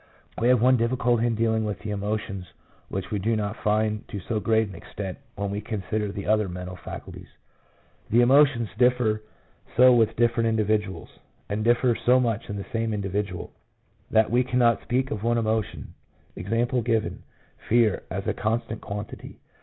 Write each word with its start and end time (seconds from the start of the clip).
We 0.41 0.47
have 0.47 0.59
one 0.59 0.77
difficulty 0.77 1.27
in 1.27 1.35
dealing 1.35 1.63
with 1.63 1.77
the 1.81 1.91
emotions 1.91 2.53
which 2.89 3.11
we 3.11 3.19
do 3.19 3.35
not 3.35 3.55
find 3.57 4.03
to 4.07 4.19
so 4.19 4.39
great 4.39 4.67
an 4.67 4.73
extent 4.73 5.19
when 5.35 5.51
we 5.51 5.61
consider 5.61 6.11
the 6.11 6.25
other 6.25 6.49
mental 6.49 6.75
faculties. 6.75 7.27
The 8.09 8.21
emotions 8.21 8.69
differ 8.79 9.21
so 9.77 9.93
with 9.93 10.15
different 10.15 10.49
individuals, 10.49 11.19
and 11.49 11.63
differ 11.63 11.93
so 11.95 12.19
much 12.19 12.49
in 12.49 12.55
the 12.55 12.65
same 12.73 12.95
indi 12.95 13.09
vidual, 13.09 13.51
that 14.09 14.31
we 14.31 14.43
cannot 14.43 14.81
speak 14.81 15.11
of 15.11 15.21
one 15.21 15.37
emotion— 15.37 15.93
e.g., 16.35 17.01
fear, 17.69 18.01
as 18.09 18.25
a 18.25 18.33
constant 18.33 18.81
quantity. 18.81 19.37